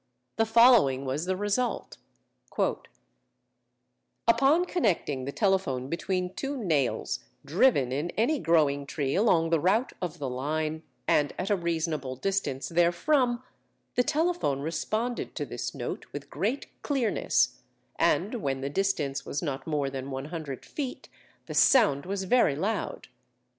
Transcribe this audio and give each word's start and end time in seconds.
The 0.37 0.47
following 0.47 1.05
was 1.05 1.25
the 1.27 1.37
result: 1.37 1.99
"Upon 2.57 4.65
connecting 4.65 5.25
the 5.25 5.31
telephone 5.31 5.89
between 5.89 6.33
two 6.33 6.57
nails 6.57 7.19
driven 7.45 7.91
in 7.91 8.09
any 8.17 8.39
growing 8.39 8.87
tree 8.87 9.13
along 9.13 9.51
the 9.51 9.59
route 9.59 9.93
of 10.01 10.17
the 10.17 10.27
line, 10.27 10.81
and 11.07 11.33
at 11.37 11.51
a 11.51 11.55
reasonable 11.55 12.15
distance 12.15 12.67
therefrom, 12.69 13.43
the 13.93 14.01
telephone 14.01 14.61
responded 14.61 15.35
to 15.35 15.45
this 15.45 15.75
note 15.75 16.07
with 16.11 16.31
great 16.31 16.81
clearness, 16.81 17.59
and 17.99 18.41
when 18.41 18.61
the 18.61 18.71
distance 18.71 19.23
was 19.23 19.43
not 19.43 19.67
more 19.67 19.91
than 19.91 20.09
100 20.09 20.65
feet, 20.65 21.09
the 21.45 21.53
sound 21.53 22.07
was 22.07 22.23
very 22.23 22.55
loud. 22.55 23.07